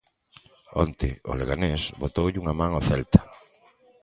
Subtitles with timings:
[0.83, 3.21] Onte o Leganés botoulle unha man ao Celta.